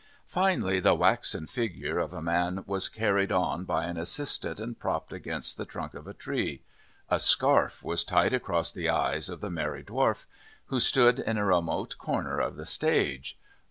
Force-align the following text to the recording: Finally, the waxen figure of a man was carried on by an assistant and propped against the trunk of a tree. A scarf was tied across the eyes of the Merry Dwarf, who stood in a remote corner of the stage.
Finally, 0.25 0.79
the 0.79 0.95
waxen 0.95 1.45
figure 1.45 1.99
of 1.99 2.11
a 2.11 2.23
man 2.23 2.63
was 2.65 2.89
carried 2.89 3.31
on 3.31 3.65
by 3.65 3.85
an 3.85 3.97
assistant 3.97 4.59
and 4.59 4.79
propped 4.79 5.13
against 5.13 5.57
the 5.57 5.63
trunk 5.63 5.93
of 5.93 6.07
a 6.07 6.13
tree. 6.15 6.63
A 7.11 7.19
scarf 7.19 7.83
was 7.83 8.03
tied 8.03 8.33
across 8.33 8.71
the 8.71 8.89
eyes 8.89 9.29
of 9.29 9.41
the 9.41 9.51
Merry 9.51 9.83
Dwarf, 9.83 10.25
who 10.69 10.79
stood 10.79 11.19
in 11.19 11.37
a 11.37 11.45
remote 11.45 11.99
corner 11.99 12.39
of 12.39 12.55
the 12.55 12.65
stage. 12.65 13.37